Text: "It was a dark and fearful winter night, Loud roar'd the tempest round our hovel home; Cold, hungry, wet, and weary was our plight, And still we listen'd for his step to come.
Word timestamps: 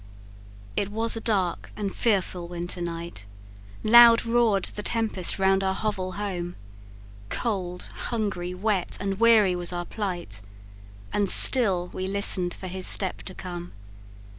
"It 0.75 0.91
was 0.91 1.15
a 1.15 1.21
dark 1.21 1.69
and 1.75 1.95
fearful 1.95 2.47
winter 2.47 2.81
night, 2.81 3.27
Loud 3.83 4.25
roar'd 4.25 4.65
the 4.73 4.81
tempest 4.81 5.37
round 5.37 5.63
our 5.63 5.75
hovel 5.75 6.13
home; 6.13 6.55
Cold, 7.29 7.83
hungry, 8.07 8.55
wet, 8.55 8.97
and 8.99 9.19
weary 9.19 9.55
was 9.55 9.71
our 9.71 9.85
plight, 9.85 10.41
And 11.13 11.29
still 11.29 11.89
we 11.93 12.07
listen'd 12.07 12.51
for 12.55 12.65
his 12.65 12.87
step 12.87 13.21
to 13.25 13.35
come. 13.35 13.73